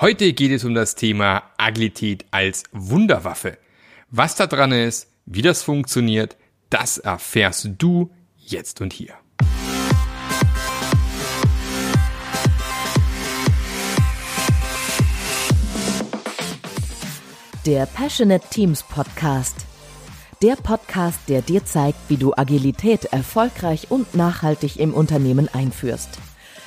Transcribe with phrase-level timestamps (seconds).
[0.00, 3.58] Heute geht es um das Thema Agilität als Wunderwaffe.
[4.12, 6.36] Was da dran ist, wie das funktioniert,
[6.70, 9.14] das erfährst du jetzt und hier.
[17.66, 19.66] Der Passionate Teams Podcast.
[20.42, 26.20] Der Podcast, der dir zeigt, wie du Agilität erfolgreich und nachhaltig im Unternehmen einführst.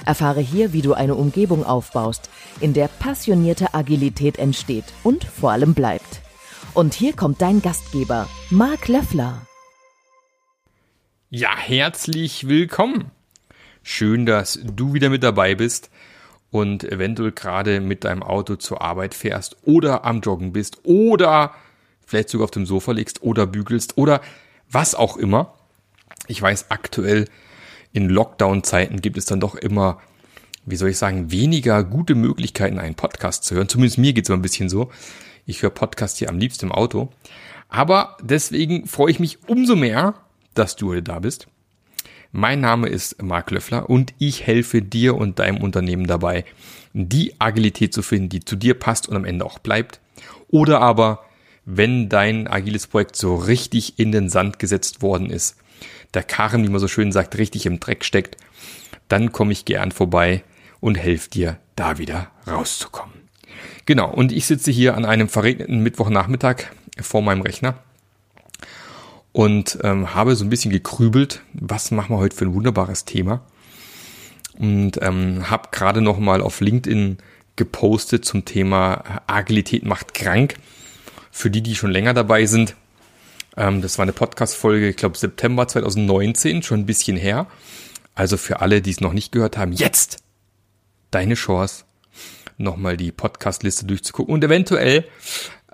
[0.06, 2.30] Erfahre hier, wie du eine Umgebung aufbaust,
[2.60, 6.22] in der passionierte Agilität entsteht und vor allem bleibt.
[6.74, 9.46] Und hier kommt dein Gastgeber, Marc Löffler.
[11.30, 13.12] Ja, herzlich willkommen.
[13.84, 15.90] Schön, dass du wieder mit dabei bist
[16.50, 21.56] und eventuell gerade mit deinem Auto zur Arbeit fährst oder am Joggen bist oder
[22.06, 24.22] vielleicht sogar auf dem Sofa liegst oder bügelst oder
[24.70, 25.54] was auch immer.
[26.28, 27.26] Ich weiß, aktuell
[27.94, 30.00] in Lockdown-Zeiten gibt es dann doch immer,
[30.66, 33.70] wie soll ich sagen, weniger gute Möglichkeiten, einen Podcast zu hören.
[33.70, 34.92] Zumindest mir geht es ein bisschen so.
[35.46, 37.10] Ich höre Podcast hier am liebsten im Auto.
[37.70, 40.16] Aber deswegen freue ich mich umso mehr,
[40.54, 41.48] dass du heute da bist.
[42.34, 46.46] Mein Name ist Marc Löffler und ich helfe dir und deinem Unternehmen dabei,
[46.94, 50.00] die Agilität zu finden, die zu dir passt und am Ende auch bleibt.
[50.50, 51.26] Oder aber,
[51.66, 55.58] wenn dein agiles Projekt so richtig in den Sand gesetzt worden ist,
[56.14, 58.38] der Karren, wie man so schön sagt, richtig im Dreck steckt,
[59.08, 60.44] dann komme ich gern vorbei
[60.80, 63.14] und helfe dir, da wieder rauszukommen.
[63.86, 66.66] Genau, und ich sitze hier an einem verregneten Mittwochnachmittag
[67.02, 67.76] vor meinem Rechner
[69.32, 73.42] und ähm, habe so ein bisschen gekrübelt, was machen wir heute für ein wunderbares Thema.
[74.58, 77.18] Und ähm, habe gerade noch mal auf LinkedIn
[77.56, 80.56] gepostet zum Thema Agilität macht krank.
[81.32, 82.76] Für die, die schon länger dabei sind,
[83.58, 87.48] ähm, das war eine Podcast-Folge, ich glaube September 2019, schon ein bisschen her.
[88.16, 90.24] Also für alle, die es noch nicht gehört haben, jetzt
[91.12, 91.86] deine Chance,
[92.58, 95.06] nochmal die Podcast-Liste durchzugucken und eventuell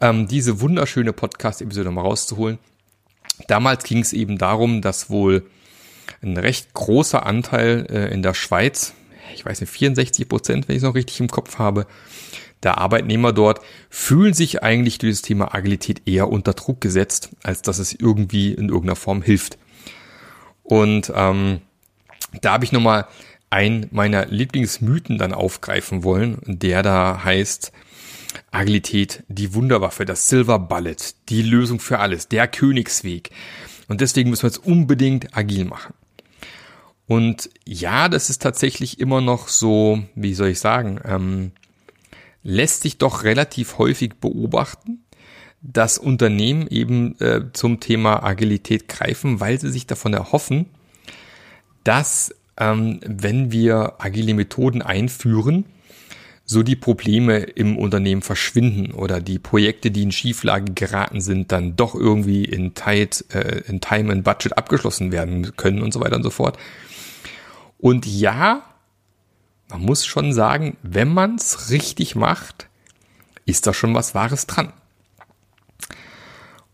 [0.01, 2.59] ähm, diese wunderschöne Podcast-Episode nochmal rauszuholen.
[3.47, 5.45] Damals ging es eben darum, dass wohl
[6.21, 8.93] ein recht großer Anteil äh, in der Schweiz,
[9.35, 11.85] ich weiß nicht, 64 Prozent, wenn ich es noch richtig im Kopf habe,
[12.63, 17.61] der Arbeitnehmer dort fühlen sich eigentlich durch das Thema Agilität eher unter Druck gesetzt, als
[17.61, 19.57] dass es irgendwie in irgendeiner Form hilft.
[20.63, 21.61] Und ähm,
[22.41, 23.07] da habe ich nochmal
[23.49, 27.71] einen meiner Lieblingsmythen dann aufgreifen wollen, der da heißt,
[28.51, 30.95] Agilität, die Wunderwaffe, das Silver Bullet,
[31.29, 33.31] die Lösung für alles, der Königsweg.
[33.87, 35.93] Und deswegen müssen wir jetzt unbedingt agil machen.
[37.07, 41.51] Und ja, das ist tatsächlich immer noch so, wie soll ich sagen, ähm,
[42.47, 45.03] lässt sich doch relativ häufig beobachten,
[45.61, 50.67] dass Unternehmen eben äh, zum Thema Agilität greifen, weil sie sich davon erhoffen,
[51.83, 55.65] dass ähm, wenn wir agile Methoden einführen,
[56.45, 61.75] so die Probleme im Unternehmen verschwinden oder die Projekte, die in Schieflage geraten sind, dann
[61.75, 66.15] doch irgendwie in, tight, äh, in Time and Budget abgeschlossen werden können und so weiter
[66.15, 66.57] und so fort.
[67.77, 68.63] Und ja,
[69.69, 72.67] man muss schon sagen, wenn man es richtig macht,
[73.45, 74.73] ist da schon was Wahres dran.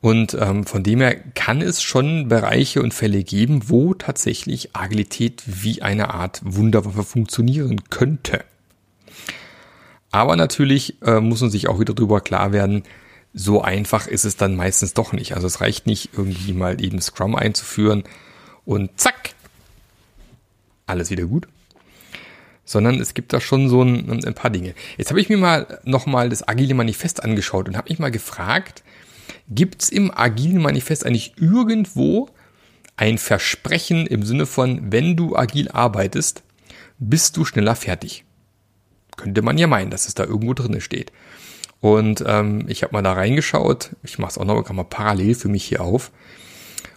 [0.02, 5.44] Und ähm, von dem her kann es schon Bereiche und Fälle geben, wo tatsächlich Agilität
[5.46, 8.44] wie eine Art Wunderwaffe funktionieren könnte.
[10.12, 12.84] Aber natürlich äh, muss man sich auch wieder darüber klar werden,
[13.34, 15.36] so einfach ist es dann meistens doch nicht.
[15.36, 18.04] Also es reicht nicht, irgendwie mal eben Scrum einzuführen
[18.66, 19.34] und zack,
[20.86, 21.48] alles wieder gut
[22.66, 24.74] sondern es gibt da schon so ein, ein paar Dinge.
[24.98, 28.84] Jetzt habe ich mir mal nochmal das Agile Manifest angeschaut und habe mich mal gefragt,
[29.50, 32.30] gibt es im Agile Manifest eigentlich irgendwo
[32.96, 36.44] ein Versprechen im Sinne von, wenn du agil arbeitest,
[37.00, 38.24] bist du schneller fertig?
[39.18, 41.12] Könnte man ja meinen, dass es da irgendwo drinne steht.
[41.82, 45.50] Und ähm, ich habe mal da reingeschaut, ich mache es auch noch mal parallel für
[45.50, 46.12] mich hier auf.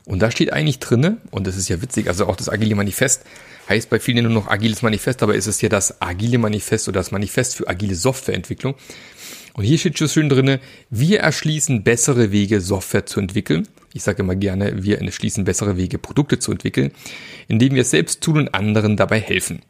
[0.06, 3.24] Und da steht eigentlich drinne, und das ist ja witzig, also auch das Agile Manifest
[3.68, 7.00] heißt bei vielen nur noch Agiles Manifest, aber ist es ja das Agile Manifest oder
[7.00, 8.76] das Manifest für agile Softwareentwicklung.
[9.54, 10.60] Und hier steht schon schön drinne,
[10.90, 13.66] wir erschließen bessere Wege, Software zu entwickeln.
[13.94, 16.92] Ich sage immer gerne, wir erschließen bessere Wege, Produkte zu entwickeln,
[17.48, 19.62] indem wir es selbst tun und anderen dabei helfen.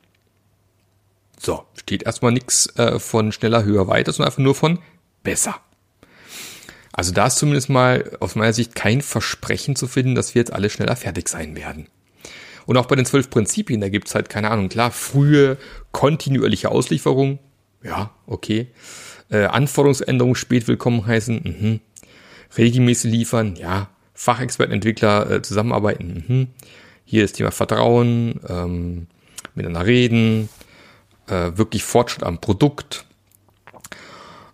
[1.39, 4.81] So, steht erstmal nichts äh, von schneller, höher, weiter, sondern einfach nur von
[5.23, 5.61] besser.
[6.97, 10.53] Also da ist zumindest mal aus meiner Sicht kein Versprechen zu finden, dass wir jetzt
[10.53, 11.89] alle schneller fertig sein werden.
[12.65, 15.59] Und auch bei den zwölf Prinzipien, da gibt's halt, keine Ahnung, klar, frühe,
[15.93, 17.39] kontinuierliche Auslieferung,
[17.85, 18.69] ja, okay.
[19.31, 21.81] Äh, Anforderungsänderung spät willkommen heißen, mhm.
[22.57, 23.91] regelmäßig liefern, ja.
[24.15, 26.49] Fachexperten, Entwickler äh, zusammenarbeiten, mhm.
[27.05, 29.07] Hier ist Thema Vertrauen, ähm,
[29.55, 30.49] miteinander reden,
[31.29, 33.05] äh, wirklich Fortschritt am Produkt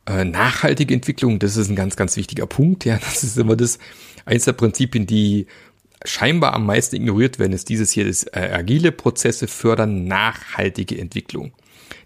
[0.07, 2.85] Äh, nachhaltige Entwicklung, das ist ein ganz, ganz wichtiger Punkt.
[2.85, 3.79] Ja, das ist immer das
[4.25, 5.47] eins der Prinzipien, die
[6.05, 11.53] scheinbar am meisten ignoriert werden, ist dieses hier, das äh, agile Prozesse fördern nachhaltige Entwicklung.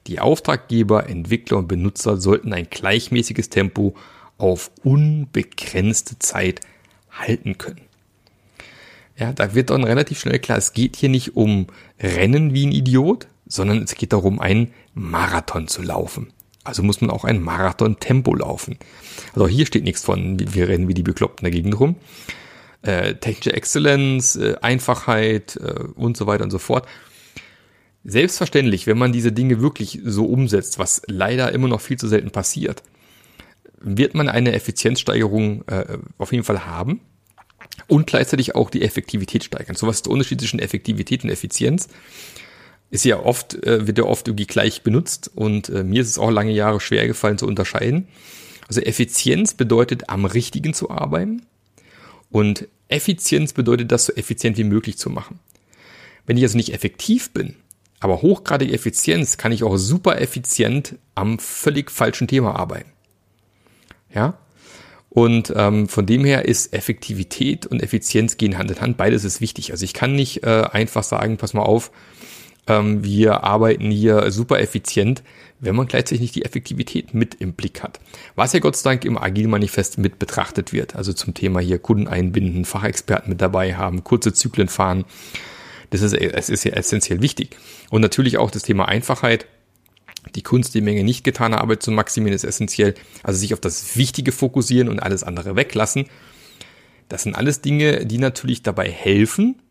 [0.07, 3.95] Die Auftraggeber, Entwickler und Benutzer sollten ein gleichmäßiges Tempo
[4.39, 6.61] auf unbegrenzte Zeit
[7.11, 7.81] halten können.
[9.17, 12.73] Ja, da wird dann relativ schnell klar, es geht hier nicht um Rennen wie ein
[12.73, 16.33] Idiot, sondern es geht darum, einen Marathon zu laufen.
[16.67, 18.79] Also muss man auch ein Marathon-Tempo laufen.
[19.35, 21.97] Also hier steht nichts von, wir rennen wie die Bekloppten dagegen rum.
[22.83, 26.87] Äh, technische Exzellenz, äh, Einfachheit äh, und so weiter und so fort.
[28.05, 32.31] Selbstverständlich, wenn man diese Dinge wirklich so umsetzt, was leider immer noch viel zu selten
[32.31, 32.83] passiert,
[33.81, 37.01] wird man eine Effizienzsteigerung äh, auf jeden Fall haben
[37.89, 39.77] und gleichzeitig auch die Effektivität steigern.
[39.77, 41.89] So was ist der Unterschied zwischen Effektivität und Effizienz?
[42.91, 46.19] Ist ja oft, äh, wird ja oft irgendwie gleich benutzt und äh, mir ist es
[46.19, 48.09] auch lange Jahre schwer gefallen zu unterscheiden.
[48.69, 51.43] Also Effizienz bedeutet am Richtigen zu arbeiten
[52.31, 55.41] und Effizienz bedeutet das so effizient wie möglich zu machen.
[56.27, 57.57] Wenn ich also nicht effektiv bin,
[58.01, 62.93] aber hochgradige Effizienz, kann ich auch super effizient am völlig falschen Thema arbeiten.
[64.15, 64.39] Ja,
[65.17, 68.97] und ähm, von dem her ist Effektivität und Effizienz gehen Hand in Hand.
[68.99, 69.71] Beides ist wichtig.
[69.71, 71.91] Also ich kann nicht äh, einfach sagen, pass mal auf,
[72.67, 75.23] ähm, wir arbeiten hier super effizient,
[75.61, 78.01] wenn man gleichzeitig nicht die Effektivität mit im Blick hat.
[78.35, 80.97] Was ja Gott sei Dank im Agile Manifest mit betrachtet wird.
[80.97, 85.05] Also zum Thema hier Kunden einbinden, Fachexperten mit dabei haben, kurze Zyklen fahren.
[85.91, 87.57] Das ist, es ist ja essentiell wichtig.
[87.91, 89.47] Und natürlich auch das Thema Einfachheit
[90.35, 92.95] die Kunst, die Menge nicht getaner Arbeit zu maximieren, ist essentiell.
[93.23, 96.07] Also sich auf das Wichtige fokussieren und alles andere weglassen.
[97.09, 99.63] Das sind alles Dinge, die natürlich dabei helfen,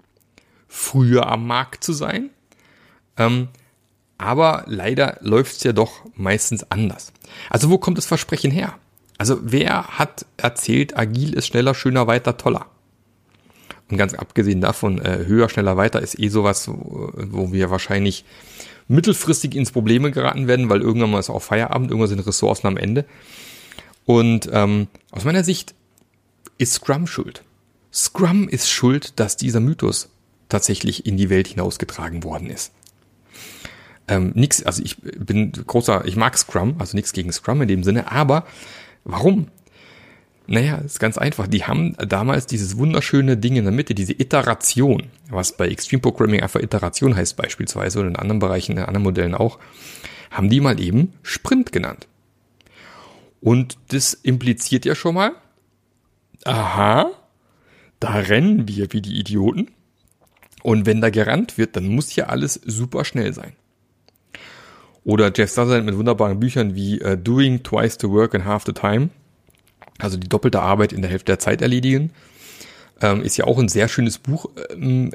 [0.67, 2.29] früher am Markt zu sein.
[3.17, 3.49] Ähm,
[4.17, 7.11] aber leider läuft es ja doch meistens anders.
[7.49, 8.75] Also wo kommt das Versprechen her?
[9.17, 12.67] Also wer hat erzählt, agil ist schneller, schöner, weiter, toller?
[13.89, 18.25] Und ganz abgesehen davon, äh, höher, schneller, weiter ist eh sowas, wo, wo wir wahrscheinlich
[18.87, 22.77] mittelfristig ins Probleme geraten werden, weil irgendwann mal ist auch Feierabend, irgendwann sind Ressourcen am
[22.77, 23.05] Ende.
[24.05, 25.75] Und ähm, aus meiner Sicht
[26.57, 27.43] ist Scrum schuld.
[27.91, 30.09] Scrum ist schuld, dass dieser Mythos
[30.49, 32.71] tatsächlich in die Welt hinausgetragen worden ist.
[34.07, 37.83] Ähm, nix, also ich bin großer, ich mag Scrum, also nichts gegen Scrum in dem
[37.83, 38.45] Sinne, aber
[39.03, 39.47] warum?
[40.47, 41.47] Naja, ist ganz einfach.
[41.47, 46.41] Die haben damals dieses wunderschöne Ding in der Mitte, diese Iteration, was bei Extreme Programming
[46.41, 49.57] einfach Iteration heißt beispielsweise oder in anderen Bereichen, in anderen Modellen auch,
[50.29, 52.07] haben die mal eben Sprint genannt.
[53.41, 55.31] Und das impliziert ja schon mal,
[56.43, 57.11] aha,
[57.99, 59.71] da rennen wir wie die Idioten.
[60.61, 63.53] Und wenn da gerannt wird, dann muss ja alles super schnell sein.
[65.05, 68.73] Oder Jeff Sutherland mit wunderbaren Büchern wie uh, Doing Twice the Work in Half the
[68.73, 69.09] Time
[69.99, 72.11] also die doppelte Arbeit in der Hälfte der Zeit erledigen.
[73.01, 74.49] Ähm, ist ja auch ein sehr schönes Buch.
[74.71, 75.11] Ähm,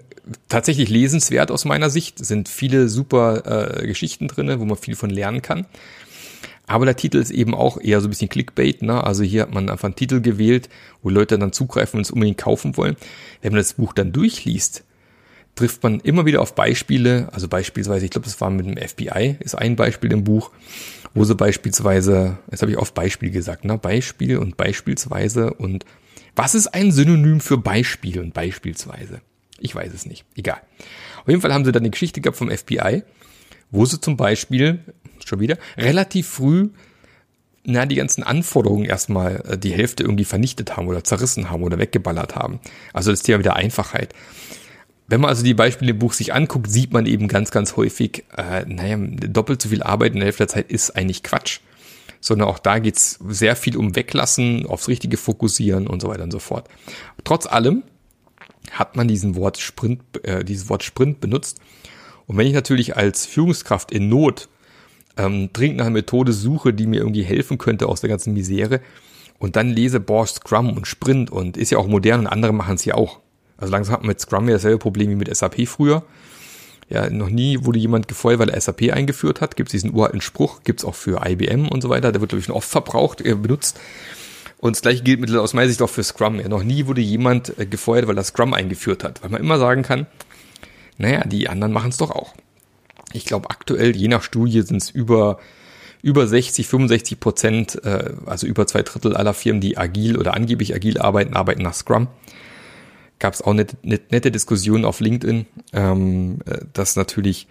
[0.49, 2.25] tatsächlich lesenswert aus meiner Sicht.
[2.25, 5.67] Sind viele super äh, Geschichten drinne, wo man viel von lernen kann.
[6.67, 8.83] Aber der Titel ist eben auch eher so ein bisschen Clickbait.
[8.83, 9.03] Ne?
[9.03, 10.69] Also hier hat man einfach einen Titel gewählt,
[11.03, 12.97] wo Leute dann zugreifen und es unbedingt kaufen wollen.
[13.43, 14.85] Wenn man das Buch dann durchliest,
[15.61, 17.29] trifft man immer wieder auf Beispiele.
[17.33, 20.51] Also beispielsweise, ich glaube, das war mit dem FBI, ist ein Beispiel im Buch
[21.15, 23.79] wo sie beispielsweise, jetzt habe ich oft Beispiel gesagt, ne?
[23.79, 25.85] Beispiel und beispielsweise und
[26.37, 29.21] was ist ein Synonym für Beispiel und beispielsweise?
[29.59, 30.25] Ich weiß es nicht.
[30.37, 30.61] Egal.
[31.23, 33.03] Auf jeden Fall haben sie dann eine Geschichte gehabt vom FBI,
[33.71, 34.81] wo sie zum Beispiel,
[35.25, 36.71] schon wieder, relativ früh
[37.63, 41.79] na, die ganzen Anforderungen erstmal äh, die Hälfte irgendwie vernichtet haben oder zerrissen haben oder
[41.79, 42.59] weggeballert haben.
[42.95, 44.15] Also das Thema wieder Einfachheit.
[45.11, 48.25] Wenn man also die Beispiele im Buch sich anguckt, sieht man eben ganz, ganz häufig,
[48.37, 51.59] äh, naja, doppelt so viel Arbeit in der Hälfte der Zeit ist eigentlich Quatsch.
[52.21, 56.31] Sondern auch da geht's sehr viel um Weglassen, aufs Richtige fokussieren und so weiter und
[56.31, 56.69] so fort.
[57.25, 57.83] Trotz allem
[58.71, 61.59] hat man diesen Wort Sprint, äh, dieses Wort Sprint benutzt.
[62.27, 64.49] Und wenn ich natürlich als Führungskraft in Not
[65.17, 68.81] ähm, dringend nach einer Methode suche, die mir irgendwie helfen könnte aus der ganzen Misere,
[69.41, 72.77] und dann lese Bosch Scrum und Sprint und ist ja auch modern und andere machen
[72.77, 73.20] es ja auch.
[73.61, 76.03] Also langsam hat man mit Scrum ja dasselbe Problem wie mit SAP früher.
[76.89, 79.57] Ja, noch nie wurde jemand gefeuert, weil er SAP eingeführt hat.
[79.57, 82.11] Gibt es diesen uralten Spruch, gibt es auch für IBM und so weiter.
[82.11, 83.79] Der wird, glaube ich, schon oft verbraucht, äh, benutzt.
[84.59, 86.41] Und das gleiche gilt mittlerweile aus meiner Sicht auch für Scrum.
[86.41, 89.23] Ja, noch nie wurde jemand äh, gefeuert, weil er Scrum eingeführt hat.
[89.23, 90.07] Weil man immer sagen kann,
[90.99, 92.35] naja, die anderen machen es doch auch.
[93.13, 95.39] Ich glaube, aktuell, je nach Studie, sind es über,
[96.03, 100.75] über 60, 65 Prozent, äh, also über zwei Drittel aller Firmen, die agil oder angeblich
[100.75, 102.09] agil arbeiten, arbeiten nach Scrum
[103.21, 107.47] gab es auch eine, eine nette Diskussion auf LinkedIn, ähm, äh, dass natürlich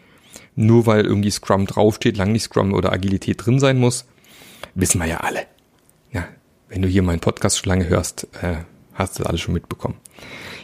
[0.56, 4.06] nur weil irgendwie Scrum draufsteht, lang nicht Scrum oder Agilität drin sein muss.
[4.76, 5.46] Wissen wir ja alle.
[6.12, 6.28] Ja,
[6.68, 8.58] wenn du hier meinen Podcast schon lange hörst, äh,
[8.94, 9.96] hast du das alles schon mitbekommen.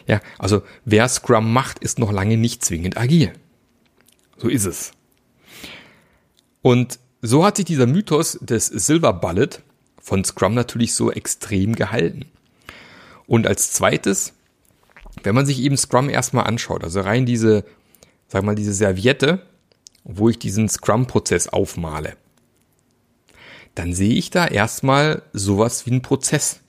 [0.06, 3.32] Ja, also wer Scrum macht, ist noch lange nicht zwingend agil.
[4.36, 4.92] So ist es.
[6.62, 9.48] Und so hat sich dieser Mythos des Silver Bullet
[10.00, 12.26] von Scrum natürlich so extrem gehalten.
[13.26, 14.34] Und als zweites,
[15.22, 17.64] wenn man sich eben Scrum erstmal anschaut, also rein diese,
[18.28, 19.42] sag mal, diese Serviette,
[20.04, 22.16] wo ich diesen Scrum-Prozess aufmale,
[23.74, 26.60] dann sehe ich da erstmal sowas wie einen Prozess.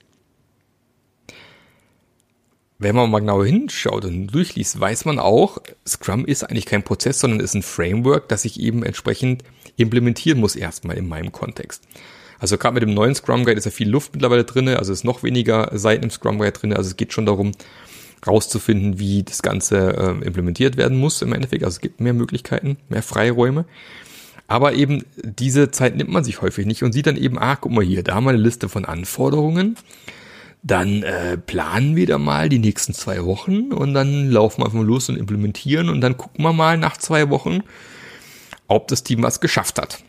[2.80, 7.18] Wenn man mal genauer hinschaut und durchliest, weiß man auch, Scrum ist eigentlich kein Prozess,
[7.18, 9.42] sondern ist ein Framework, das ich eben entsprechend
[9.76, 11.82] implementieren muss erstmal in meinem Kontext.
[12.38, 15.04] Also gerade mit dem neuen Scrum Guide ist ja viel Luft mittlerweile drin, also ist
[15.04, 17.52] noch weniger Seiten im Scrum Guide drin, also es geht schon darum,
[18.26, 21.64] rauszufinden, wie das Ganze äh, implementiert werden muss im Endeffekt.
[21.64, 23.64] Also es gibt mehr Möglichkeiten, mehr Freiräume.
[24.46, 27.70] Aber eben diese Zeit nimmt man sich häufig nicht und sieht dann eben, ah, guck
[27.70, 29.76] mal hier, da haben wir eine Liste von Anforderungen.
[30.62, 34.82] Dann äh, planen wir da mal die nächsten zwei Wochen und dann laufen wir einfach
[34.82, 37.60] los und implementieren und dann gucken wir mal nach zwei Wochen,
[38.66, 40.02] ob das Team was geschafft hat.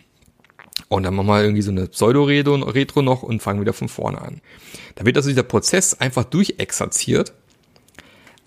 [0.87, 4.41] Und dann machen wir irgendwie so eine Pseudo-Retro noch und fangen wieder von vorne an.
[4.95, 7.33] Da wird also dieser Prozess einfach durchexerziert.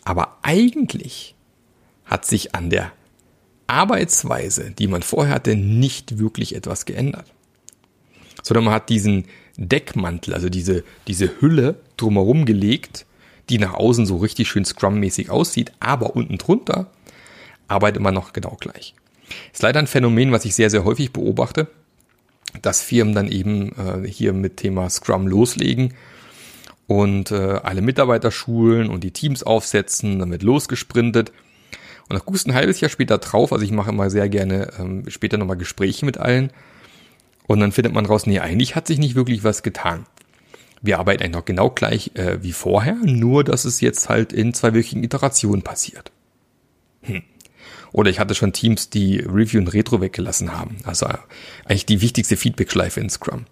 [0.04, 1.34] Aber eigentlich
[2.04, 2.92] hat sich an der
[3.66, 7.26] Arbeitsweise, die man vorher hatte, nicht wirklich etwas geändert.
[8.42, 9.24] Sondern man hat diesen
[9.56, 13.06] Deckmantel, also diese, diese Hülle drumherum gelegt,
[13.48, 16.90] die nach außen so richtig schön Scrum-mäßig aussieht, aber unten drunter
[17.68, 18.94] arbeitet man noch genau gleich.
[19.52, 21.68] Ist leider ein Phänomen, was ich sehr, sehr häufig beobachte,
[22.60, 25.94] dass Firmen dann eben äh, hier mit Thema Scrum loslegen
[26.92, 31.32] und äh, alle Mitarbeiter schulen und die Teams aufsetzen, damit losgesprintet
[32.02, 35.04] und dann guckst ein halbes Jahr später drauf, also ich mache immer sehr gerne ähm,
[35.08, 36.50] später nochmal Gespräche mit allen.
[37.46, 40.04] Und dann findet man raus, nee, eigentlich hat sich nicht wirklich was getan.
[40.82, 44.52] Wir arbeiten eigentlich noch genau gleich äh, wie vorher, nur dass es jetzt halt in
[44.52, 46.12] zweiwöchigen Iterationen passiert.
[47.02, 47.22] Hm.
[47.92, 50.76] Oder ich hatte schon Teams, die Review und Retro weggelassen haben.
[50.84, 51.16] Also äh,
[51.64, 53.46] eigentlich die wichtigste Feedback-Schleife in Scrum.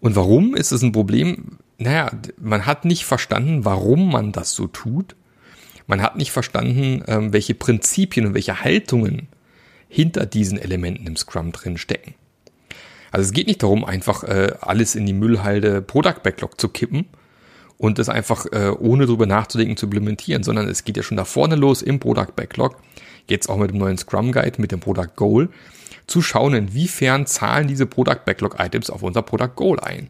[0.00, 1.58] Und warum ist es ein Problem?
[1.80, 5.16] Naja, man hat nicht verstanden, warum man das so tut
[5.90, 9.26] man hat nicht verstanden, ähm, welche Prinzipien und welche Haltungen
[9.88, 12.14] hinter diesen Elementen im Scrum drin stecken.
[13.10, 17.06] Also es geht nicht darum, einfach äh, alles in die Müllhalde Product Backlog zu kippen
[17.76, 21.24] und das einfach äh, ohne drüber nachzudenken zu implementieren, sondern es geht ja schon da
[21.24, 22.76] vorne los im Product Backlog,
[23.26, 25.48] jetzt auch mit dem neuen Scrum Guide, mit dem Product Goal,
[26.06, 30.08] zu schauen, inwiefern zahlen diese Product Backlog Items auf unser Product Goal ein.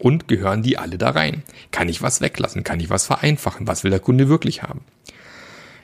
[0.00, 1.42] Und gehören die alle da rein?
[1.72, 2.64] Kann ich was weglassen?
[2.64, 3.66] Kann ich was vereinfachen?
[3.66, 4.80] Was will der Kunde wirklich haben?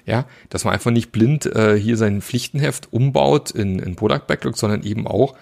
[0.07, 4.57] Ja, dass man einfach nicht blind äh, hier sein Pflichtenheft umbaut in, in Product Backlog,
[4.57, 5.37] sondern eben auch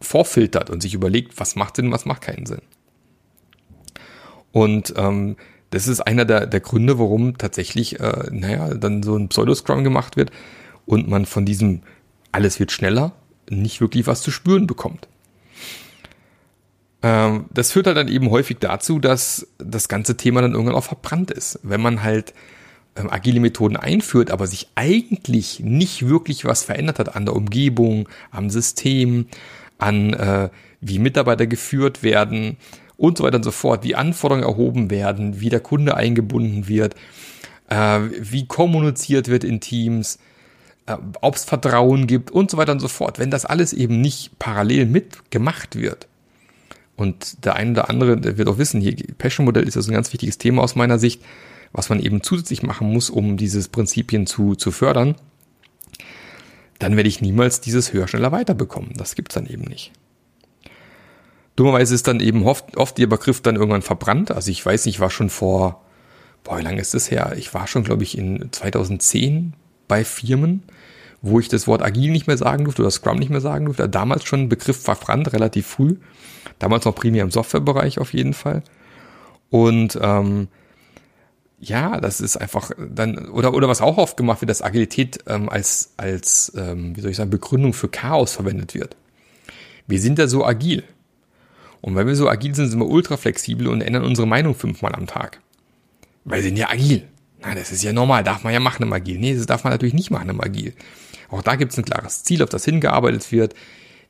[0.00, 2.62] vorfiltert und sich überlegt, was macht Sinn, was macht keinen Sinn.
[4.52, 5.36] Und ähm,
[5.70, 10.16] das ist einer der, der Gründe, warum tatsächlich, äh, naja, dann so ein Pseudo-Scrum gemacht
[10.16, 10.30] wird
[10.86, 11.82] und man von diesem
[12.30, 13.12] alles wird schneller
[13.50, 15.08] nicht wirklich was zu spüren bekommt.
[17.04, 20.84] Ähm, das führt halt dann eben häufig dazu, dass das ganze Thema dann irgendwann auch
[20.84, 21.60] verbrannt ist.
[21.62, 22.32] Wenn man halt
[22.96, 28.08] ähm, agile Methoden einführt, aber sich eigentlich nicht wirklich was verändert hat an der Umgebung,
[28.30, 29.26] am System,
[29.76, 30.48] an äh,
[30.80, 32.56] wie Mitarbeiter geführt werden
[32.96, 36.94] und so weiter und so fort, wie Anforderungen erhoben werden, wie der Kunde eingebunden wird,
[37.68, 40.18] äh, wie kommuniziert wird in Teams,
[40.86, 43.18] äh, ob es Vertrauen gibt und so weiter und so fort.
[43.18, 46.06] Wenn das alles eben nicht parallel mitgemacht wird,
[46.96, 50.12] und der eine oder andere, der wird auch wissen, hier Passion-Modell ist also ein ganz
[50.12, 51.22] wichtiges Thema aus meiner Sicht,
[51.72, 55.16] was man eben zusätzlich machen muss, um dieses Prinzipien zu, zu fördern,
[56.78, 58.92] dann werde ich niemals dieses höher, schneller weiterbekommen.
[58.96, 59.92] Das gibt's dann eben nicht.
[61.56, 64.30] Dummerweise ist dann eben oft, oft der Begriff dann irgendwann verbrannt.
[64.30, 65.84] Also ich weiß nicht, ich war schon vor,
[66.42, 67.34] boah, wie lange ist das her?
[67.36, 69.54] Ich war schon, glaube ich, in 2010
[69.88, 70.62] bei Firmen,
[71.24, 73.88] wo ich das Wort agil nicht mehr sagen durfte oder Scrum nicht mehr sagen durfte.
[73.88, 75.96] Damals schon ein Begriff verbrannt, relativ früh.
[76.58, 78.62] Damals noch primär im Softwarebereich auf jeden Fall.
[79.48, 80.48] Und ähm,
[81.58, 85.48] ja, das ist einfach dann, oder, oder was auch oft gemacht wird, dass Agilität ähm,
[85.48, 88.94] als, als ähm, wie soll ich sagen, Begründung für Chaos verwendet wird.
[89.86, 90.84] Wir sind ja so agil.
[91.80, 94.94] Und weil wir so agil sind, sind wir ultra flexibel und ändern unsere Meinung fünfmal
[94.94, 95.40] am Tag.
[96.24, 97.08] Weil wir sind ja agil.
[97.40, 99.18] Na, das ist ja normal, darf man ja machen im Agil.
[99.18, 100.74] Nee, das darf man natürlich nicht machen im Agil.
[101.34, 103.54] Auch da gibt es ein klares Ziel, auf das hingearbeitet wird.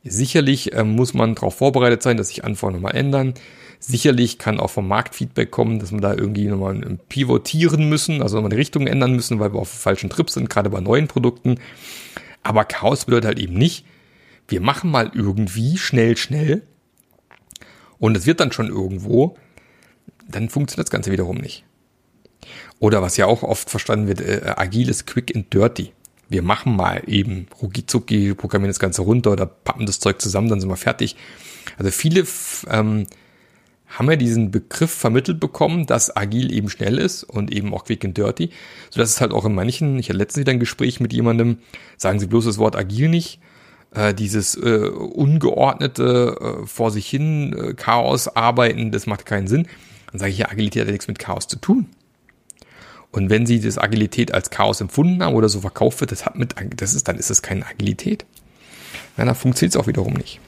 [0.04, 3.32] Sicherlich ähm, muss man darauf vorbereitet sein, dass sich Anforderungen mal ändern.
[3.80, 8.50] Sicherlich kann auch vom Marktfeedback kommen, dass wir da irgendwie nochmal pivotieren müssen, also nochmal
[8.50, 11.58] die Richtung ändern müssen, weil wir auf falschen Trip sind, gerade bei neuen Produkten.
[12.42, 13.86] Aber Chaos bedeutet halt eben nicht,
[14.48, 16.62] wir machen mal irgendwie schnell, schnell
[17.98, 19.38] und es wird dann schon irgendwo,
[20.28, 21.64] dann funktioniert das Ganze wiederum nicht.
[22.78, 25.92] Oder was ja auch oft verstanden wird, äh, agil ist quick and dirty.
[26.28, 30.48] Wir machen mal eben rucki zucki, programmieren das Ganze runter oder pappen das Zeug zusammen,
[30.48, 31.16] dann sind wir fertig.
[31.76, 32.24] Also viele
[32.68, 33.06] ähm,
[33.86, 38.04] haben ja diesen Begriff vermittelt bekommen, dass agil eben schnell ist und eben auch quick
[38.04, 38.50] and dirty,
[38.90, 41.58] so dass es halt auch in manchen, ich hatte letztens wieder ein Gespräch mit jemandem,
[41.96, 43.40] sagen sie bloß das Wort agil nicht,
[43.94, 49.68] äh, dieses äh, ungeordnete äh, vor sich hin äh, Chaos arbeiten, das macht keinen Sinn.
[50.10, 51.86] Dann sage ich ja, Agilität hat ja nichts mit Chaos zu tun.
[53.14, 56.34] Und wenn sie das Agilität als Chaos empfunden haben oder so verkauft wird, das hat
[56.34, 58.26] mit, das ist, dann ist es keine Agilität.
[59.16, 60.40] Ja, dann funktioniert es auch wiederum nicht.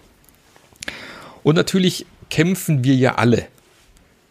[1.45, 3.47] Und natürlich kämpfen wir ja alle.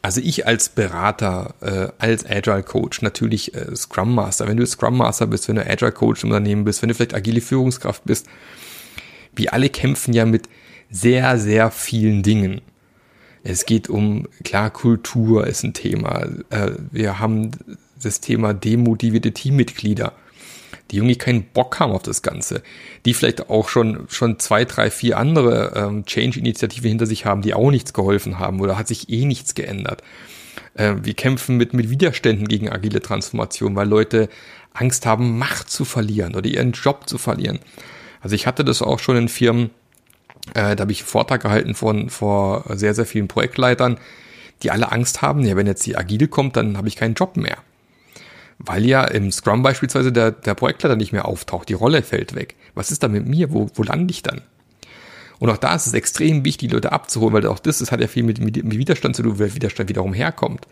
[0.01, 4.49] Also ich als Berater, äh, als Agile Coach, natürlich äh, Scrum Master.
[4.49, 7.15] Wenn du Scrum Master bist, wenn du Agile Coach im Unternehmen bist, wenn du vielleicht
[7.15, 8.27] agile Führungskraft bist,
[9.33, 10.49] wir alle kämpfen ja mit
[10.91, 12.59] sehr, sehr vielen Dingen.
[13.47, 16.27] Es geht um, klar, Kultur ist ein Thema.
[16.49, 17.51] Äh, wir haben
[18.05, 20.13] das Thema demotivierte Teammitglieder,
[20.91, 22.61] die irgendwie keinen Bock haben auf das Ganze,
[23.05, 27.53] die vielleicht auch schon, schon zwei, drei, vier andere ähm, Change-Initiativen hinter sich haben, die
[27.53, 30.03] auch nichts geholfen haben oder hat sich eh nichts geändert.
[30.75, 34.29] Äh, wir kämpfen mit, mit Widerständen gegen agile Transformation, weil Leute
[34.73, 37.59] Angst haben, Macht zu verlieren oder ihren Job zu verlieren.
[38.21, 39.71] Also ich hatte das auch schon in Firmen,
[40.53, 43.97] äh, da habe ich einen Vortrag gehalten von, vor sehr, sehr vielen Projektleitern,
[44.63, 47.37] die alle Angst haben, ja, wenn jetzt die Agile kommt, dann habe ich keinen Job
[47.37, 47.57] mehr
[48.57, 52.55] weil ja im Scrum beispielsweise der, der Projektleiter nicht mehr auftaucht, die Rolle fällt weg.
[52.73, 53.51] Was ist da mit mir?
[53.51, 54.41] Wo, wo lande ich dann?
[55.39, 57.99] Und auch da ist es extrem wichtig, die Leute abzuholen, weil auch das, das hat
[57.99, 60.67] ja viel mit, mit, mit Widerstand zu tun, weil Widerstand wiederum herkommt.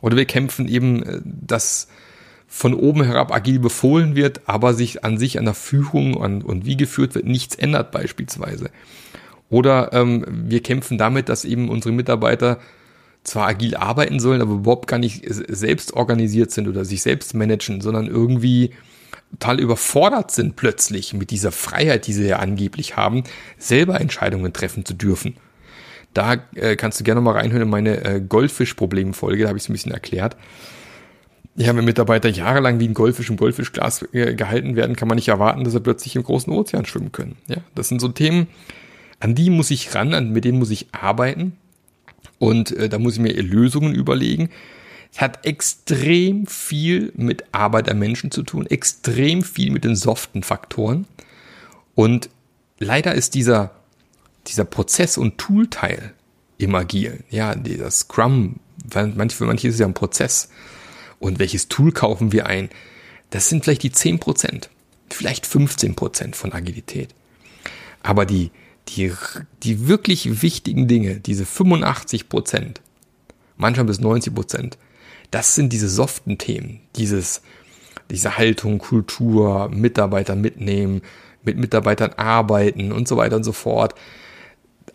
[0.00, 1.88] Oder wir kämpfen eben, äh, dass
[2.48, 6.64] von oben herab agil befohlen wird, aber sich an sich an der Führung und, und
[6.64, 8.70] wie geführt wird nichts ändert beispielsweise.
[9.50, 12.58] Oder ähm, wir kämpfen damit, dass eben unsere Mitarbeiter
[13.26, 17.80] zwar agil arbeiten sollen, aber überhaupt gar nicht selbst organisiert sind oder sich selbst managen,
[17.80, 18.70] sondern irgendwie
[19.32, 23.24] total überfordert sind plötzlich mit dieser Freiheit, die sie ja angeblich haben,
[23.58, 25.36] selber Entscheidungen treffen zu dürfen.
[26.14, 29.68] Da äh, kannst du gerne mal reinhören in meine äh, Goldfisch-Problem-Folge, da habe ich es
[29.68, 30.36] ein bisschen erklärt.
[31.56, 35.28] Ja, wenn Mitarbeiter jahrelang wie ein Goldfisch im Goldfischglas äh, gehalten werden, kann man nicht
[35.28, 37.36] erwarten, dass sie plötzlich im großen Ozean schwimmen können.
[37.48, 38.46] Ja, das sind so Themen,
[39.20, 41.56] an die muss ich ran, an, mit denen muss ich arbeiten.
[42.38, 44.50] Und äh, da muss ich mir Lösungen überlegen.
[45.12, 50.42] Es hat extrem viel mit Arbeit am Menschen zu tun, extrem viel mit den soften
[50.42, 51.06] Faktoren.
[51.94, 52.28] Und
[52.78, 53.70] leider ist dieser,
[54.46, 56.12] dieser Prozess- und Toolteil
[56.58, 58.56] im Agilen, ja, dieser Scrum,
[58.90, 59.06] für
[59.46, 60.50] manche ist es ja ein Prozess.
[61.18, 62.68] Und welches Tool kaufen wir ein?
[63.30, 64.68] Das sind vielleicht die 10%,
[65.10, 67.14] vielleicht 15% von Agilität.
[68.02, 68.50] Aber die,
[68.88, 69.12] die,
[69.62, 72.80] die wirklich wichtigen Dinge, diese 85 Prozent,
[73.56, 74.78] manchmal bis 90 Prozent,
[75.30, 77.42] das sind diese soften Themen, dieses,
[78.10, 81.02] diese Haltung, Kultur, Mitarbeiter mitnehmen,
[81.42, 83.94] mit Mitarbeitern arbeiten und so weiter und so fort.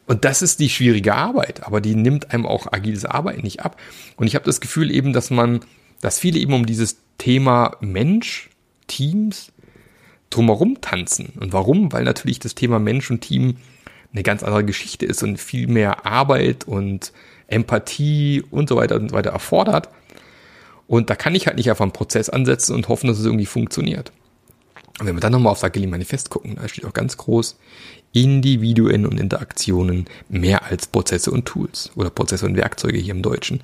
[0.07, 3.77] Und das ist die schwierige Arbeit, aber die nimmt einem auch agiles Arbeiten nicht ab.
[4.17, 5.61] Und ich habe das Gefühl eben, dass man,
[6.01, 8.49] dass viele eben um dieses Thema Mensch,
[8.87, 9.51] Teams
[10.29, 11.33] drumherum tanzen.
[11.39, 11.91] Und warum?
[11.91, 13.57] Weil natürlich das Thema Mensch und Team
[14.13, 17.13] eine ganz andere Geschichte ist und viel mehr Arbeit und
[17.47, 19.89] Empathie und so weiter und so weiter erfordert.
[20.87, 23.45] Und da kann ich halt nicht auf einen Prozess ansetzen und hoffen, dass es irgendwie
[23.45, 24.11] funktioniert.
[24.99, 27.57] Und wenn wir dann nochmal auf Agile Manifest gucken, da steht auch ganz groß,
[28.13, 33.61] Individuen und Interaktionen mehr als Prozesse und Tools oder Prozesse und Werkzeuge hier im Deutschen.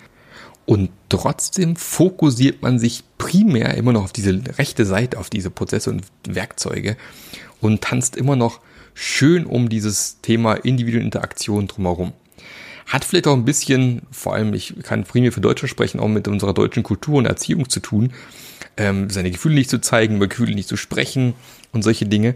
[0.66, 5.90] Und trotzdem fokussiert man sich primär immer noch auf diese rechte Seite, auf diese Prozesse
[5.92, 6.98] und Werkzeuge
[7.62, 8.60] und tanzt immer noch
[8.98, 12.14] schön um dieses Thema individuelle Interaktion drumherum.
[12.88, 16.28] Hat vielleicht auch ein bisschen, vor allem ich kann primär für Deutsche sprechen, auch mit
[16.28, 18.14] unserer deutschen Kultur und Erziehung zu tun,
[18.76, 21.36] ähm, seine Gefühle nicht zu zeigen, über Gefühle nicht zu sprechen
[21.74, 22.36] und solche Dinge.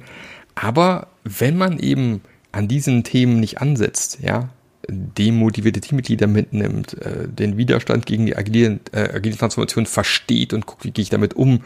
[0.54, 2.21] Aber wenn man eben
[2.52, 4.50] an diesen Themen nicht ansetzt, ja,
[4.88, 10.84] demotivierte Teammitglieder mitnimmt, äh, den Widerstand gegen die agile, äh, agile Transformation versteht und guckt,
[10.84, 11.62] wie gehe ich damit um,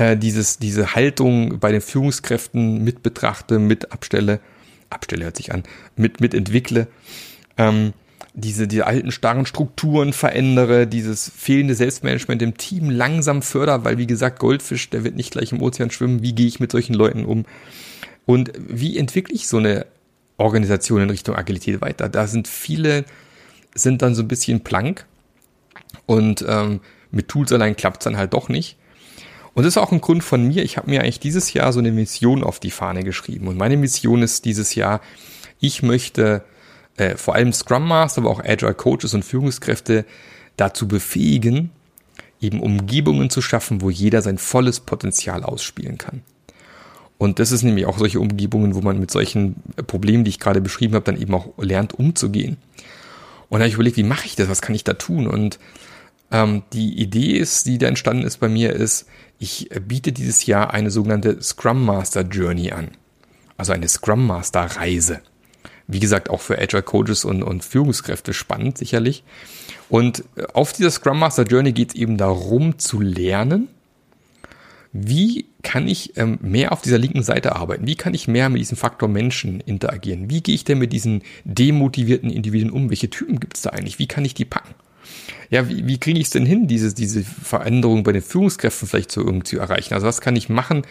[0.00, 4.40] äh, dieses, diese Haltung bei den Führungskräften mit betrachte, mit abstelle,
[4.88, 5.62] abstelle hört sich an,
[5.94, 6.86] mit, mit entwickle,
[7.58, 7.92] ähm,
[8.32, 14.06] diese, die alten starren Strukturen verändere, dieses fehlende Selbstmanagement im Team langsam fördere, weil wie
[14.06, 17.26] gesagt, Goldfisch, der wird nicht gleich im Ozean schwimmen, wie gehe ich mit solchen Leuten
[17.26, 17.44] um?
[18.24, 19.84] Und wie entwickle ich so eine
[20.38, 22.08] Organisation in Richtung Agilität weiter?
[22.08, 23.04] Da sind viele,
[23.74, 25.04] sind dann so ein bisschen plank
[26.06, 28.78] und ähm, mit Tools allein klappt es dann halt doch nicht.
[29.54, 30.62] Und das ist auch ein Grund von mir.
[30.62, 33.48] Ich habe mir eigentlich dieses Jahr so eine Mission auf die Fahne geschrieben.
[33.48, 35.00] Und meine Mission ist dieses Jahr,
[35.58, 36.44] ich möchte
[36.96, 40.04] äh, vor allem Scrum Master, aber auch Agile Coaches und Führungskräfte
[40.56, 41.70] dazu befähigen,
[42.40, 46.22] eben Umgebungen zu schaffen, wo jeder sein volles Potenzial ausspielen kann.
[47.18, 50.62] Und das ist nämlich auch solche Umgebungen, wo man mit solchen Problemen, die ich gerade
[50.62, 52.56] beschrieben habe, dann eben auch lernt umzugehen.
[53.50, 54.48] Und da habe ich überlegt, wie mache ich das?
[54.48, 55.26] Was kann ich da tun?
[55.26, 55.58] Und
[56.30, 59.06] ähm, die Idee ist, die da entstanden ist bei mir, ist,
[59.40, 62.90] ich biete dieses Jahr eine sogenannte Scrum Master Journey an.
[63.56, 65.22] Also eine Scrum Master Reise.
[65.86, 69.24] Wie gesagt, auch für Agile Coaches und, und Führungskräfte spannend, sicherlich.
[69.88, 73.68] Und auf dieser Scrum Master Journey geht es eben darum zu lernen,
[74.92, 77.86] wie kann ich ähm, mehr auf dieser linken Seite arbeiten?
[77.86, 80.28] Wie kann ich mehr mit diesem Faktor Menschen interagieren?
[80.28, 82.90] Wie gehe ich denn mit diesen demotivierten Individuen um?
[82.90, 83.98] Welche Typen gibt es da eigentlich?
[83.98, 84.74] Wie kann ich die packen?
[85.50, 89.12] Ja, wie, wie kriege ich es denn hin, diese, diese Veränderung bei den Führungskräften vielleicht
[89.12, 89.94] so irgendwie zu erreichen?
[89.94, 90.82] Also was kann ich machen,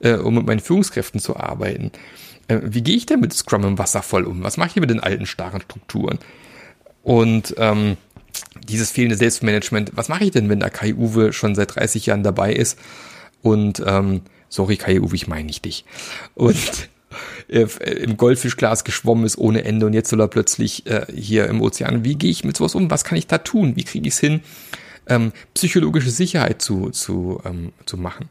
[0.00, 1.90] äh, um mit meinen Führungskräften zu arbeiten?
[2.48, 4.42] Äh, wie gehe ich denn mit Scrum im Wasser voll um?
[4.42, 6.18] Was mache ich mit den alten starren Strukturen?
[7.02, 7.96] Und ähm,
[8.68, 12.22] dieses fehlende Selbstmanagement, was mache ich denn, wenn der Kai Uwe schon seit 30 Jahren
[12.22, 12.78] dabei ist
[13.42, 15.84] und ähm, sorry Kai Uwe, ich meine nicht dich.
[16.34, 16.88] Und
[17.48, 22.04] im Goldfischglas geschwommen ist ohne Ende und jetzt soll er plötzlich äh, hier im Ozean.
[22.04, 22.90] Wie gehe ich mit sowas um?
[22.90, 23.76] Was kann ich da tun?
[23.76, 24.40] Wie kriege ich es hin,
[25.06, 28.28] ähm, psychologische Sicherheit zu, zu, ähm, zu machen?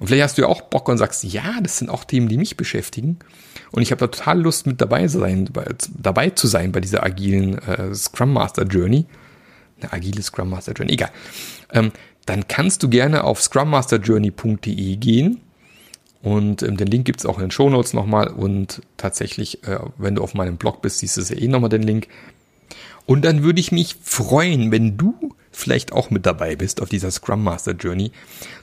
[0.00, 2.36] Und vielleicht hast du ja auch Bock und sagst, ja, das sind auch Themen, die
[2.36, 3.18] mich beschäftigen.
[3.70, 5.48] Und ich habe da total Lust, mit dabei, sein,
[5.96, 9.06] dabei zu sein bei dieser agilen äh, Scrum Master Journey.
[9.80, 11.10] Eine agile Scrum Master Journey, egal.
[11.72, 11.92] Ähm,
[12.26, 15.40] dann kannst du gerne auf scrummasterjourney.de gehen.
[16.24, 18.28] Und ähm, den Link gibt es auch in den Show Notes nochmal.
[18.28, 21.82] Und tatsächlich, äh, wenn du auf meinem Blog bist, siehst du ja eh nochmal den
[21.82, 22.08] Link.
[23.04, 27.10] Und dann würde ich mich freuen, wenn du vielleicht auch mit dabei bist auf dieser
[27.10, 28.10] Scrum Master Journey,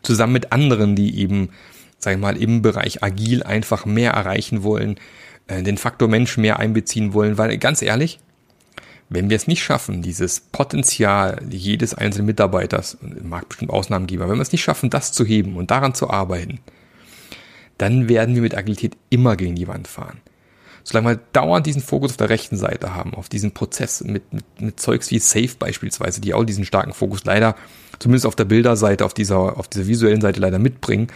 [0.02, 1.50] zusammen mit anderen, die eben,
[2.00, 4.96] sag ich mal, im Bereich agil einfach mehr erreichen wollen,
[5.46, 8.20] äh, den Faktor Mensch mehr einbeziehen wollen, weil ganz ehrlich,
[9.08, 14.32] wenn wir es nicht schaffen, dieses Potenzial jedes einzelnen Mitarbeiters, mag bestimmt Ausnahmen geben, aber
[14.32, 16.60] wenn wir es nicht schaffen, das zu heben und daran zu arbeiten,
[17.82, 20.22] dann werden wir mit Agilität immer gegen die Wand fahren.
[20.84, 24.44] Solange wir dauernd diesen Fokus auf der rechten Seite haben, auf diesen Prozess mit, mit,
[24.60, 27.56] mit Zeugs wie Safe beispielsweise, die auch diesen starken Fokus leider,
[28.00, 31.08] zumindest auf der Bilderseite, auf dieser, auf dieser visuellen Seite leider mitbringen,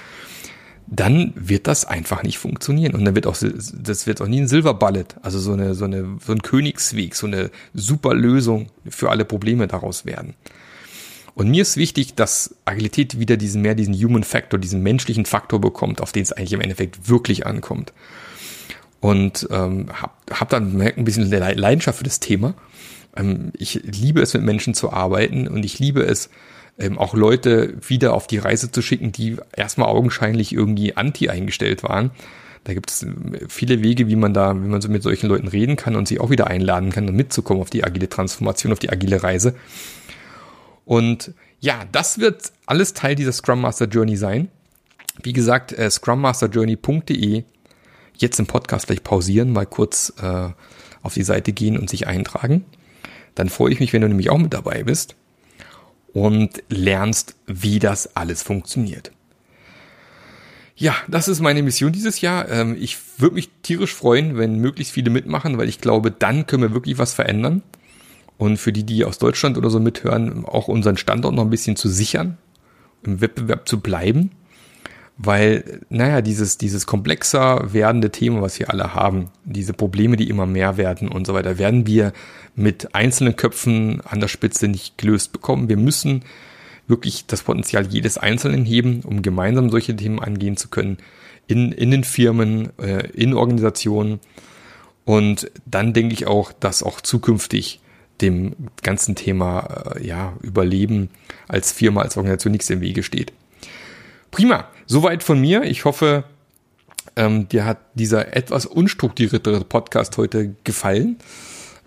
[0.88, 2.94] dann wird das einfach nicht funktionieren.
[2.94, 5.86] Und dann wird auch, das wird auch nie ein Silver Bullet, also so eine, so
[5.86, 10.36] eine, so ein Königsweg, so eine super Lösung für alle Probleme daraus werden.
[11.36, 15.60] Und mir ist wichtig, dass Agilität wieder diesen, mehr diesen Human Factor, diesen menschlichen Faktor
[15.60, 17.94] bekommt, auf den es eigentlich im Endeffekt wirklich ankommt.
[19.02, 22.56] Und ähm, hab, hab dann ein bisschen Leidenschaft für das Thema.
[23.18, 26.30] Ähm, ich liebe es, mit Menschen zu arbeiten und ich liebe es,
[26.80, 31.84] ähm, auch Leute wieder auf die Reise zu schicken, die erstmal augenscheinlich irgendwie anti eingestellt
[31.84, 32.12] waren.
[32.64, 35.48] Da gibt es ähm, viele Wege, wie man da, wie man so mit solchen Leuten
[35.50, 38.80] reden kann und sie auch wieder einladen kann, um mitzukommen auf die agile Transformation, auf
[38.80, 39.56] die agile Reise.
[40.86, 44.50] Und ja, das wird alles Teil dieser Scrum Master Journey sein.
[45.22, 47.44] Wie gesagt, äh, scrummasterjourney.de.
[48.18, 50.50] Jetzt im Podcast vielleicht pausieren, mal kurz äh,
[51.02, 52.66] auf die Seite gehen und sich eintragen.
[53.34, 55.16] Dann freue ich mich, wenn du nämlich auch mit dabei bist
[56.14, 59.12] und lernst, wie das alles funktioniert.
[60.78, 62.50] Ja, das ist meine Mission dieses Jahr.
[62.50, 66.64] Ähm, ich würde mich tierisch freuen, wenn möglichst viele mitmachen, weil ich glaube, dann können
[66.64, 67.64] wir wirklich was verändern.
[68.38, 71.76] Und für die, die aus Deutschland oder so mithören, auch unseren Standort noch ein bisschen
[71.76, 72.38] zu sichern,
[73.04, 74.32] im Wettbewerb zu bleiben
[75.18, 80.46] weil, naja, dieses, dieses komplexer werdende Thema, was wir alle haben, diese Probleme, die immer
[80.46, 82.12] mehr werden und so weiter, werden wir
[82.56, 85.70] mit einzelnen Köpfen an der Spitze nicht gelöst bekommen.
[85.70, 86.24] Wir müssen
[86.88, 90.98] wirklich das Potenzial jedes Einzelnen heben, um gemeinsam solche Themen angehen zu können,
[91.48, 94.20] in, in den Firmen, äh, in Organisationen.
[95.06, 97.80] Und dann denke ich auch, dass auch zukünftig
[98.22, 101.10] dem ganzen Thema äh, ja, Überleben
[101.48, 103.34] als Firma, als Organisation nichts im Wege steht.
[104.32, 105.64] Prima, soweit von mir.
[105.64, 106.26] Ich hoffe,
[107.16, 111.18] ähm, dir hat dieser etwas unstrukturierte Podcast heute gefallen.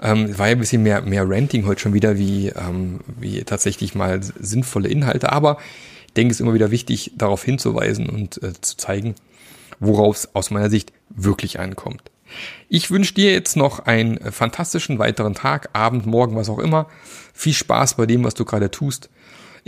[0.00, 3.94] Ähm, war ja ein bisschen mehr, mehr Ranting heute schon wieder, wie, ähm, wie tatsächlich
[3.94, 5.32] mal sinnvolle Inhalte.
[5.32, 5.58] Aber
[6.06, 9.14] ich denke, es ist immer wieder wichtig, darauf hinzuweisen und äh, zu zeigen,
[9.80, 12.02] worauf es aus meiner Sicht wirklich ankommt.
[12.68, 16.88] Ich wünsche dir jetzt noch einen fantastischen weiteren Tag, Abend, Morgen, was auch immer.
[17.32, 19.10] Viel Spaß bei dem, was du gerade tust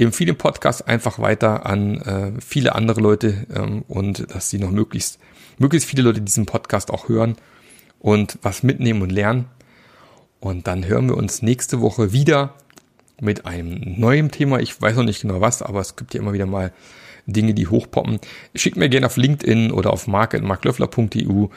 [0.04, 4.70] empfehle den Podcast einfach weiter an äh, viele andere Leute ähm, und dass sie noch
[4.70, 5.18] möglichst,
[5.58, 7.36] möglichst viele Leute diesen Podcast auch hören
[7.98, 9.46] und was mitnehmen und lernen.
[10.40, 12.54] Und dann hören wir uns nächste Woche wieder
[13.20, 14.58] mit einem neuen Thema.
[14.60, 16.72] Ich weiß noch nicht genau was, aber es gibt ja immer wieder mal
[17.26, 18.20] Dinge, die hochpoppen.
[18.54, 21.48] Schickt mir gerne auf LinkedIn oder auf mark.marklöffler.eu,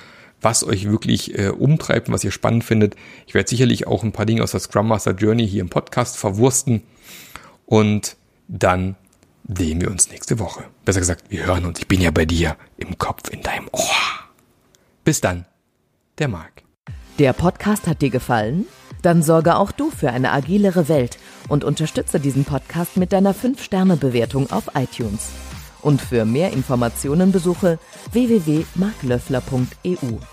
[0.44, 2.96] was euch wirklich äh, umtreibt und was ihr spannend findet.
[3.28, 6.18] Ich werde sicherlich auch ein paar Dinge aus der Scrum Master Journey hier im Podcast
[6.18, 6.84] verwursten.
[7.66, 8.96] Und dann
[9.48, 10.64] sehen wir uns nächste Woche.
[10.86, 11.80] Besser gesagt, wir hören uns.
[11.80, 13.84] Ich bin ja bei dir im Kopf, in deinem Ohr.
[15.04, 15.46] Bis dann,
[16.18, 16.64] der Marc.
[17.20, 18.66] Der Podcast hat dir gefallen?
[19.02, 21.18] Dann sorge auch du für eine agilere Welt
[21.50, 25.30] und unterstütze diesen Podcast mit deiner 5-Sterne-Bewertung auf iTunes.
[25.82, 27.80] Und für mehr Informationen besuche
[28.14, 30.33] www.marklöffler.eu.